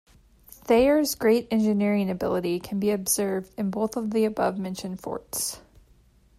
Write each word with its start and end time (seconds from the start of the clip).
Thayer's 0.49 1.13
great 1.13 1.47
engineering 1.51 2.09
ability 2.09 2.59
can 2.59 2.79
be 2.79 2.89
observed 2.89 3.53
in 3.55 3.69
both 3.69 3.95
of 3.95 4.09
the 4.09 4.25
above-mentioned 4.25 4.99
forts. 4.99 5.61